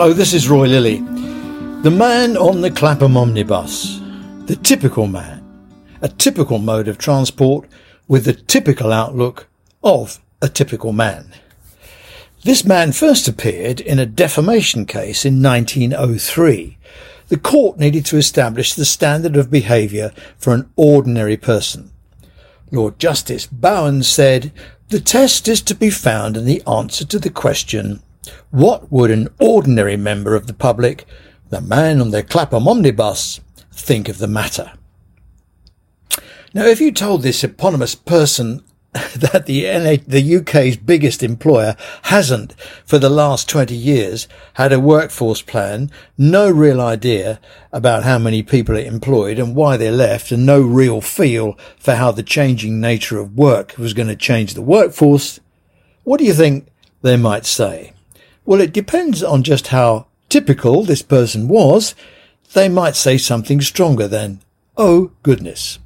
Hello, 0.00 0.14
this 0.14 0.32
is 0.32 0.48
Roy 0.48 0.66
Lilly. 0.66 1.00
The 1.82 1.90
man 1.94 2.34
on 2.38 2.62
the 2.62 2.70
Clapham 2.70 3.18
omnibus. 3.18 4.00
The 4.46 4.56
typical 4.56 5.06
man. 5.06 5.44
A 6.00 6.08
typical 6.08 6.58
mode 6.58 6.88
of 6.88 6.96
transport 6.96 7.68
with 8.08 8.24
the 8.24 8.32
typical 8.32 8.94
outlook 8.94 9.46
of 9.84 10.18
a 10.40 10.48
typical 10.48 10.94
man. 10.94 11.34
This 12.44 12.64
man 12.64 12.92
first 12.92 13.28
appeared 13.28 13.78
in 13.78 13.98
a 13.98 14.06
defamation 14.06 14.86
case 14.86 15.26
in 15.26 15.42
1903. 15.42 16.78
The 17.28 17.38
court 17.38 17.78
needed 17.78 18.06
to 18.06 18.16
establish 18.16 18.72
the 18.72 18.86
standard 18.86 19.36
of 19.36 19.50
behaviour 19.50 20.12
for 20.38 20.54
an 20.54 20.70
ordinary 20.76 21.36
person. 21.36 21.90
Lord 22.70 22.98
Justice 22.98 23.46
Bowen 23.46 24.02
said, 24.02 24.50
the 24.88 24.98
test 24.98 25.46
is 25.46 25.60
to 25.60 25.74
be 25.74 25.90
found 25.90 26.38
in 26.38 26.46
the 26.46 26.62
answer 26.66 27.04
to 27.04 27.18
the 27.18 27.28
question, 27.28 28.02
what 28.50 28.90
would 28.90 29.10
an 29.10 29.28
ordinary 29.38 29.96
member 29.96 30.34
of 30.34 30.46
the 30.46 30.54
public, 30.54 31.06
the 31.48 31.60
man 31.60 32.00
on 32.00 32.10
the 32.10 32.22
Clapham 32.22 32.68
omnibus, 32.68 33.40
think 33.72 34.08
of 34.08 34.18
the 34.18 34.28
matter? 34.28 34.72
Now, 36.52 36.64
if 36.64 36.80
you 36.80 36.90
told 36.90 37.22
this 37.22 37.44
eponymous 37.44 37.94
person 37.94 38.64
that 38.92 39.46
the 39.46 39.98
the 40.08 40.36
UK's 40.36 40.76
biggest 40.76 41.22
employer 41.22 41.76
hasn't, 42.04 42.54
for 42.84 42.98
the 42.98 43.08
last 43.08 43.48
20 43.48 43.72
years, 43.72 44.26
had 44.54 44.72
a 44.72 44.80
workforce 44.80 45.42
plan, 45.42 45.92
no 46.18 46.50
real 46.50 46.80
idea 46.80 47.38
about 47.72 48.02
how 48.02 48.18
many 48.18 48.42
people 48.42 48.76
it 48.76 48.88
employed 48.88 49.38
and 49.38 49.54
why 49.54 49.76
they 49.76 49.92
left, 49.92 50.32
and 50.32 50.44
no 50.44 50.60
real 50.60 51.00
feel 51.00 51.56
for 51.78 51.94
how 51.94 52.10
the 52.10 52.24
changing 52.24 52.80
nature 52.80 53.20
of 53.20 53.36
work 53.36 53.74
was 53.78 53.94
going 53.94 54.08
to 54.08 54.16
change 54.16 54.54
the 54.54 54.62
workforce, 54.62 55.38
what 56.02 56.18
do 56.18 56.24
you 56.24 56.34
think 56.34 56.66
they 57.02 57.16
might 57.16 57.46
say? 57.46 57.92
Well, 58.50 58.60
it 58.60 58.72
depends 58.72 59.22
on 59.22 59.44
just 59.44 59.68
how 59.68 60.06
typical 60.28 60.82
this 60.82 61.02
person 61.02 61.46
was. 61.46 61.94
They 62.52 62.68
might 62.68 62.96
say 62.96 63.16
something 63.16 63.60
stronger 63.60 64.08
than, 64.08 64.40
oh 64.76 65.12
goodness. 65.22 65.78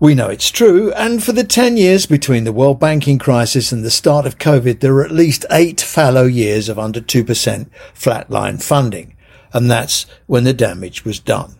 We 0.00 0.14
know 0.14 0.28
it's 0.28 0.50
true, 0.50 0.94
and 0.94 1.22
for 1.22 1.32
the 1.32 1.44
10 1.44 1.76
years 1.76 2.06
between 2.06 2.44
the 2.44 2.54
world 2.54 2.80
banking 2.80 3.18
crisis 3.18 3.70
and 3.70 3.84
the 3.84 3.90
start 3.90 4.24
of 4.24 4.38
COVID, 4.38 4.80
there 4.80 4.94
are 4.94 5.04
at 5.04 5.10
least 5.10 5.44
eight 5.50 5.78
fallow 5.78 6.24
years 6.24 6.70
of 6.70 6.78
under 6.78 7.02
2% 7.02 7.68
flatline 7.94 8.62
funding, 8.62 9.14
and 9.52 9.70
that's 9.70 10.06
when 10.26 10.44
the 10.44 10.54
damage 10.54 11.04
was 11.04 11.20
done. 11.20 11.56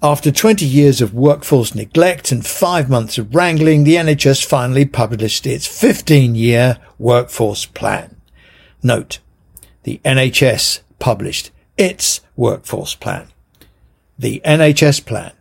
After 0.00 0.30
20 0.30 0.64
years 0.64 1.00
of 1.00 1.12
workforce 1.12 1.74
neglect 1.74 2.30
and 2.30 2.46
five 2.46 2.88
months 2.88 3.18
of 3.18 3.34
wrangling, 3.34 3.82
the 3.82 3.96
NHS 3.96 4.46
finally 4.46 4.84
published 4.84 5.48
its 5.48 5.66
15 5.66 6.36
year 6.36 6.78
workforce 6.96 7.66
plan. 7.66 8.15
Note, 8.86 9.18
the 9.82 10.00
NHS 10.04 10.80
published 10.98 11.50
its 11.76 12.20
workforce 12.36 12.94
plan. 12.94 13.28
The 14.18 14.40
NHS 14.44 15.04
plan 15.04 15.32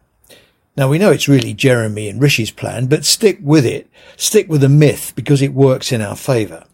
now 0.77 0.89
we 0.89 0.97
know 0.97 1.11
it's 1.11 1.29
really 1.29 1.53
Jeremy 1.53 2.09
and 2.09 2.21
Rishi's 2.21 2.51
plan, 2.51 2.87
but 2.87 3.05
stick 3.05 3.39
with 3.41 3.65
it. 3.65 3.89
Stick 4.17 4.49
with 4.49 4.59
the 4.59 4.69
myth 4.69 5.13
because 5.15 5.41
it 5.41 5.53
works 5.53 5.93
in 5.93 6.01
our 6.01 6.17
favour. 6.17 6.65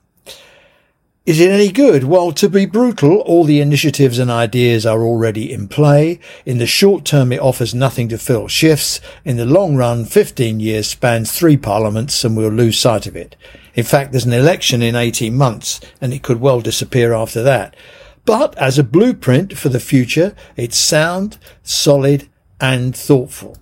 Is 1.23 1.39
it 1.39 1.52
any 1.52 1.72
good? 1.72 2.05
Well, 2.05 2.31
to 2.31 2.50
be 2.50 2.66
brutal, 2.66 3.19
all 3.19 3.44
the 3.44 3.61
initiatives 3.61 4.17
and 4.17 4.31
ideas 4.31 4.88
are 4.88 5.03
already 5.03 5.53
in 5.53 5.67
play. 5.67 6.19
In 6.47 6.58
the 6.58 6.66
short 6.66 7.06
term, 7.06 7.31
it 7.31 7.39
offers 7.39 7.75
nothing 7.75 8.09
to 8.09 8.17
fill 8.17 8.47
shifts. 8.47 9.00
In 9.23 9.38
the 9.38 9.45
long 9.45 9.75
run, 9.75 10.06
15 10.06 10.59
years 10.59 10.88
spans 10.88 11.31
three 11.31 11.58
parliaments 11.58 12.23
and 12.23 12.35
we'll 12.35 12.50
lose 12.50 12.80
sight 12.80 13.06
of 13.06 13.16
it. 13.16 13.35
In 13.75 13.83
fact, 13.83 14.11
there's 14.11 14.25
an 14.25 14.33
election 14.33 14.81
in 14.81 14.95
18 14.95 15.36
months 15.36 15.79
and 16.00 16.13
it 16.13 16.23
could 16.23 16.41
well 16.41 16.62
disappear 16.62 17.13
after 17.13 17.41
that. 17.44 17.75
But 18.25 18.57
as 18.57 18.78
a 18.78 18.84
blueprint 18.84 19.57
for 19.57 19.69
the 19.69 19.79
future, 19.79 20.35
it's 20.56 20.78
sound, 20.78 21.38
solid 21.63 22.29
and 22.59 22.96
thoughtful. 22.96 23.57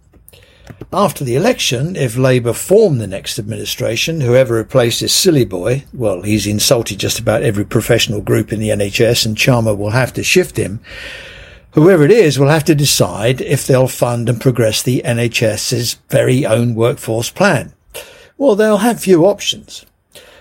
After 0.91 1.23
the 1.23 1.35
election, 1.35 1.95
if 1.95 2.17
Labour 2.17 2.53
form 2.53 2.97
the 2.97 3.07
next 3.07 3.39
administration, 3.39 4.21
whoever 4.21 4.55
replaces 4.55 5.13
Silly 5.13 5.45
Boy, 5.45 5.85
well, 5.93 6.23
he's 6.23 6.47
insulted 6.47 6.99
just 6.99 7.19
about 7.19 7.43
every 7.43 7.65
professional 7.65 8.21
group 8.21 8.51
in 8.51 8.59
the 8.59 8.69
NHS 8.69 9.25
and 9.25 9.35
Starmer 9.35 9.77
will 9.77 9.91
have 9.91 10.13
to 10.13 10.23
shift 10.23 10.57
him. 10.57 10.79
Whoever 11.73 12.03
it 12.03 12.11
is 12.11 12.39
will 12.39 12.49
have 12.49 12.63
to 12.65 12.75
decide 12.75 13.41
if 13.41 13.67
they'll 13.67 13.87
fund 13.87 14.27
and 14.27 14.41
progress 14.41 14.81
the 14.81 15.03
NHS's 15.05 15.99
very 16.09 16.45
own 16.45 16.73
workforce 16.73 17.29
plan. 17.29 17.73
Well, 18.37 18.55
they'll 18.55 18.77
have 18.77 18.99
few 18.99 19.25
options. 19.25 19.85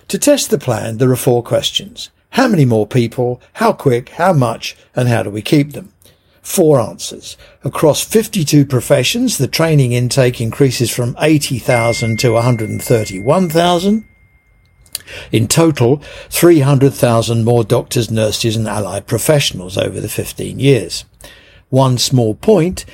To 0.08 0.18
test 0.18 0.48
the 0.48 0.58
plan, 0.58 0.96
there 0.96 1.10
are 1.10 1.16
four 1.16 1.42
questions. 1.42 2.10
How 2.30 2.48
many 2.48 2.64
more 2.64 2.86
people? 2.86 3.42
How 3.54 3.74
quick? 3.74 4.08
How 4.10 4.32
much? 4.32 4.74
And 4.96 5.06
how 5.06 5.22
do 5.22 5.28
we 5.28 5.42
keep 5.42 5.72
them? 5.72 5.92
Four 6.40 6.80
answers. 6.80 7.36
Across 7.62 8.04
52 8.04 8.64
professions, 8.64 9.36
the 9.36 9.46
training 9.46 9.92
intake 9.92 10.40
increases 10.40 10.90
from 10.90 11.14
80,000 11.18 12.18
to 12.20 12.32
131,000. 12.32 14.08
In 15.30 15.46
total, 15.46 16.02
300,000 16.30 17.44
more 17.44 17.62
doctors, 17.64 18.10
nurses 18.10 18.56
and 18.56 18.66
allied 18.66 19.06
professionals 19.06 19.76
over 19.76 20.00
the 20.00 20.08
15 20.08 20.58
years. 20.58 21.04
One 21.68 21.98
small 21.98 22.34
point, 22.34 22.86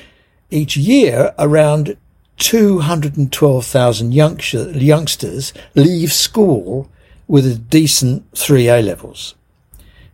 each 0.51 0.75
year 0.75 1.33
around 1.39 1.95
212,000 2.39 4.11
youngsters 4.13 5.53
leave 5.75 6.11
school 6.11 6.89
with 7.27 7.45
a 7.45 7.55
decent 7.55 8.25
three 8.37 8.67
A 8.67 8.81
levels. 8.81 9.35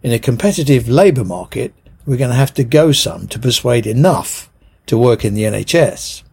In 0.04 0.12
a 0.12 0.20
competitive 0.20 0.90
labour 0.90 1.24
market, 1.24 1.74
we're 2.06 2.18
going 2.18 2.30
to 2.30 2.36
have 2.36 2.54
to 2.56 2.64
go 2.64 2.92
some 2.92 3.28
to 3.28 3.40
persuade 3.40 3.86
enough 3.86 4.50
to 4.88 4.98
work 4.98 5.24
in 5.24 5.34
the 5.34 5.44
NHS. 5.44 6.24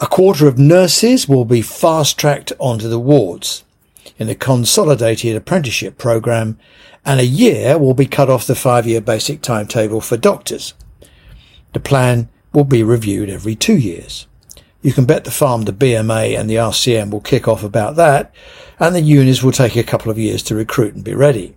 A 0.00 0.06
quarter 0.06 0.48
of 0.48 0.58
nurses 0.58 1.28
will 1.28 1.44
be 1.44 1.62
fast 1.62 2.18
tracked 2.18 2.52
onto 2.58 2.88
the 2.88 2.98
wards 2.98 3.64
in 4.18 4.28
a 4.28 4.34
consolidated 4.34 5.36
apprenticeship 5.36 5.96
program 5.96 6.58
and 7.04 7.20
a 7.20 7.26
year 7.26 7.78
will 7.78 7.94
be 7.94 8.06
cut 8.06 8.28
off 8.28 8.46
the 8.46 8.54
five 8.54 8.86
year 8.86 9.00
basic 9.00 9.42
timetable 9.42 10.00
for 10.00 10.16
doctors. 10.16 10.74
The 11.72 11.80
plan 11.80 12.28
will 12.52 12.64
be 12.64 12.82
reviewed 12.82 13.30
every 13.30 13.54
two 13.54 13.76
years. 13.76 14.26
You 14.82 14.92
can 14.92 15.04
bet 15.04 15.24
the 15.24 15.30
farm 15.30 15.62
the 15.62 15.72
BMA 15.72 16.38
and 16.38 16.50
the 16.50 16.56
RCM 16.56 17.10
will 17.10 17.20
kick 17.20 17.46
off 17.46 17.62
about 17.62 17.96
that 17.96 18.34
and 18.80 18.94
the 18.94 19.00
unis 19.00 19.42
will 19.42 19.52
take 19.52 19.76
a 19.76 19.84
couple 19.84 20.10
of 20.10 20.18
years 20.18 20.42
to 20.44 20.56
recruit 20.56 20.94
and 20.94 21.04
be 21.04 21.14
ready. 21.14 21.54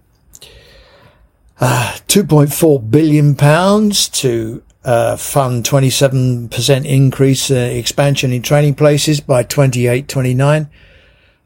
Uh, 1.59 1.97
2.4 2.07 2.91
billion 2.91 3.35
pounds 3.35 4.07
to 4.09 4.61
uh, 4.83 5.17
fund 5.17 5.65
27% 5.65 6.85
increase 6.85 7.49
uh, 7.49 7.55
expansion 7.55 8.31
in 8.31 8.43
training 8.43 8.75
places 8.75 9.19
by 9.19 9.41
28 9.41 10.07
29 10.07 10.69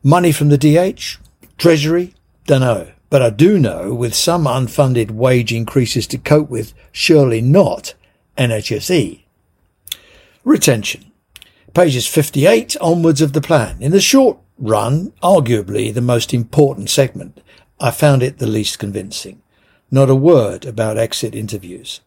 money 0.04 0.32
from 0.34 0.50
the 0.50 0.58
DH 0.58 1.18
treasury 1.58 2.14
don't 2.46 2.62
know. 2.62 2.92
But 3.10 3.22
I 3.22 3.30
do 3.30 3.58
know 3.58 3.94
with 3.94 4.14
some 4.14 4.44
unfunded 4.44 5.12
wage 5.12 5.54
increases 5.54 6.06
to 6.08 6.18
cope 6.18 6.50
with 6.50 6.74
surely 6.92 7.42
not 7.42 7.94
NHSE 8.38 9.24
retention 10.44 11.09
pages 11.74 12.08
58 12.08 12.76
onwards 12.82 13.22
of 13.22 13.34
the 13.34 13.42
plan 13.42 13.82
in 13.82 13.92
the 13.92 14.02
short 14.02 14.38
run 14.58 15.14
arguably 15.24 15.94
the 15.94 16.02
most 16.02 16.34
important 16.34 16.90
segment 16.90 17.42
I 17.80 17.92
found 17.92 18.24
it 18.24 18.40
the 18.40 18.48
least 18.48 18.80
convincing 18.80 19.42
not 19.92 20.10
a 20.10 20.16
word 20.16 20.66
about 20.66 20.98
exit 20.98 21.34
interviews. 21.34 22.02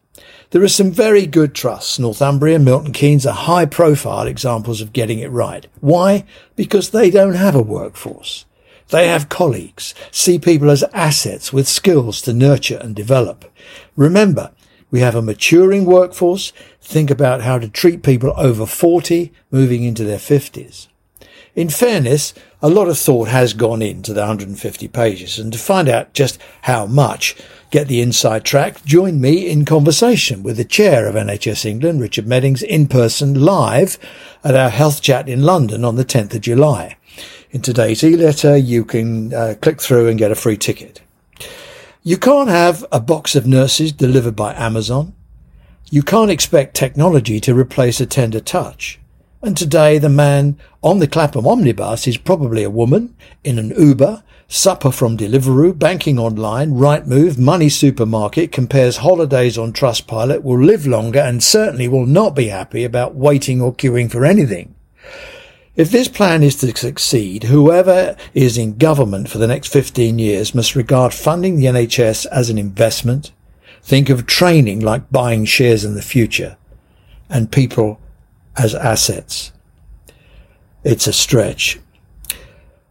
There 0.51 0.63
are 0.63 0.69
some 0.69 0.91
very 0.91 1.25
good 1.25 1.53
trusts. 1.55 1.99
Northumbria, 1.99 2.59
Milton 2.59 2.93
Keynes 2.93 3.25
are 3.25 3.33
high 3.33 3.65
profile 3.65 4.27
examples 4.27 4.81
of 4.81 4.93
getting 4.93 5.19
it 5.19 5.31
right. 5.31 5.67
Why? 5.81 6.25
Because 6.55 6.91
they 6.91 7.09
don't 7.09 7.33
have 7.33 7.55
a 7.55 7.61
workforce. 7.61 8.45
They 8.89 9.07
have 9.07 9.29
colleagues, 9.29 9.95
see 10.11 10.37
people 10.37 10.69
as 10.69 10.83
assets 10.93 11.51
with 11.51 11.67
skills 11.67 12.21
to 12.21 12.33
nurture 12.33 12.77
and 12.77 12.95
develop. 12.95 13.51
Remember, 13.95 14.51
we 14.91 14.99
have 14.99 15.15
a 15.15 15.21
maturing 15.21 15.85
workforce. 15.85 16.53
Think 16.83 17.09
about 17.09 17.41
how 17.41 17.57
to 17.57 17.67
treat 17.67 18.03
people 18.03 18.33
over 18.37 18.65
40 18.65 19.31
moving 19.51 19.83
into 19.83 20.03
their 20.03 20.17
50s. 20.17 20.87
In 21.55 21.69
fairness, 21.69 22.33
a 22.61 22.69
lot 22.69 22.87
of 22.87 22.97
thought 22.97 23.27
has 23.29 23.53
gone 23.53 23.81
into 23.81 24.13
the 24.13 24.21
150 24.21 24.87
pages 24.89 25.39
and 25.39 25.51
to 25.53 25.59
find 25.59 25.87
out 25.87 26.13
just 26.13 26.39
how 26.61 26.85
much, 26.85 27.35
Get 27.73 27.87
the 27.87 28.01
inside 28.01 28.45
track. 28.45 28.85
Join 28.85 29.19
me 29.19 29.49
in 29.49 29.65
conversation 29.65 30.43
with 30.43 30.57
the 30.57 30.63
chair 30.63 31.07
of 31.07 31.15
NHS 31.15 31.65
England, 31.65 32.01
Richard 32.01 32.27
Meddings, 32.27 32.61
in 32.61 32.87
person 32.87 33.33
live 33.43 33.97
at 34.43 34.53
our 34.53 34.69
health 34.69 35.01
chat 35.01 35.27
in 35.27 35.41
London 35.41 35.83
on 35.83 35.95
the 35.95 36.05
10th 36.05 36.35
of 36.35 36.41
July. 36.41 36.97
In 37.49 37.63
today's 37.63 38.03
e-letter, 38.03 38.55
you 38.55 38.85
can 38.85 39.33
uh, 39.33 39.55
click 39.59 39.81
through 39.81 40.07
and 40.07 40.19
get 40.19 40.29
a 40.29 40.35
free 40.35 40.55
ticket. 40.55 41.01
You 42.03 42.17
can't 42.17 42.49
have 42.49 42.85
a 42.91 42.99
box 42.99 43.35
of 43.35 43.47
nurses 43.47 43.91
delivered 43.91 44.35
by 44.35 44.53
Amazon. 44.53 45.15
You 45.89 46.03
can't 46.03 46.31
expect 46.31 46.75
technology 46.75 47.39
to 47.41 47.53
replace 47.53 47.99
a 47.99 48.05
tender 48.05 48.39
touch. 48.39 48.99
And 49.41 49.57
today 49.57 49.97
the 49.97 50.09
man 50.09 50.57
on 50.81 50.99
the 50.99 51.07
Clapham 51.07 51.45
omnibus 51.45 52.07
is 52.07 52.17
probably 52.17 52.63
a 52.63 52.69
woman 52.69 53.15
in 53.43 53.59
an 53.59 53.73
Uber 53.77 54.23
supper 54.47 54.91
from 54.91 55.17
Deliveroo, 55.17 55.77
banking 55.77 56.19
online, 56.19 56.73
Rightmove, 56.73 57.37
Money 57.37 57.69
Supermarket 57.69 58.51
compares 58.51 58.97
holidays 58.97 59.57
on 59.57 59.73
Trustpilot 59.73 60.43
will 60.43 60.59
live 60.59 60.85
longer 60.85 61.19
and 61.19 61.43
certainly 61.43 61.87
will 61.87 62.05
not 62.05 62.35
be 62.35 62.47
happy 62.47 62.83
about 62.83 63.15
waiting 63.15 63.61
or 63.61 63.73
queuing 63.73 64.11
for 64.11 64.23
anything. 64.23 64.75
If 65.75 65.89
this 65.89 66.07
plan 66.07 66.43
is 66.43 66.55
to 66.57 66.75
succeed, 66.75 67.45
whoever 67.45 68.15
is 68.35 68.59
in 68.59 68.77
government 68.77 69.27
for 69.27 69.39
the 69.39 69.47
next 69.47 69.73
15 69.73 70.19
years 70.19 70.53
must 70.53 70.75
regard 70.75 71.15
funding 71.15 71.57
the 71.57 71.65
NHS 71.65 72.27
as 72.27 72.51
an 72.51 72.59
investment, 72.59 73.31
think 73.83 74.09
of 74.09 74.25
training 74.25 74.79
like 74.79 75.11
buying 75.11 75.45
shares 75.45 75.85
in 75.85 75.95
the 75.95 76.01
future, 76.01 76.57
and 77.29 77.51
people 77.51 77.99
as 78.57 78.73
assets. 78.75 79.51
It's 80.83 81.07
a 81.07 81.13
stretch. 81.13 81.79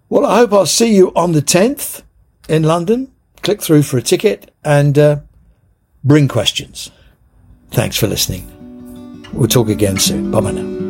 Well, 0.09 0.27
I 0.27 0.39
hope 0.39 0.53
I'll 0.53 0.67
see 0.67 0.95
you 0.95 1.13
on 1.15 1.33
the 1.33 1.43
10th 1.43 2.03
in 2.49 2.63
London. 2.63 3.13
Click 3.43 3.63
through 3.63 3.83
for 3.83 3.99
a 3.99 4.03
ticket 4.03 4.51
and 4.65 4.99
uh, 4.99 5.21
bring 6.05 6.29
questions. 6.29 6.91
Thanks 7.71 7.97
for 7.97 8.07
listening. 8.07 8.49
We'll 9.33 9.49
talk 9.49 9.69
again 9.69 9.99
soon. 9.99 10.31
Bye 10.31 10.41
bye 10.41 10.53
now. 10.53 10.82